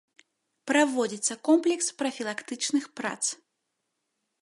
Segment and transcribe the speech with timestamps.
[0.71, 3.19] Праводзіцца комплекс прафілактычных прац.